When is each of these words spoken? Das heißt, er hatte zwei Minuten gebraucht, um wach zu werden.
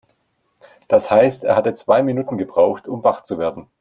Das 0.87 1.11
heißt, 1.11 1.43
er 1.43 1.55
hatte 1.55 1.75
zwei 1.75 2.01
Minuten 2.01 2.35
gebraucht, 2.35 2.87
um 2.87 3.03
wach 3.03 3.23
zu 3.23 3.37
werden. 3.37 3.67